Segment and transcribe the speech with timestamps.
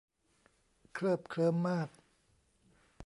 [0.93, 1.89] เคลิบเคลิ้มมาก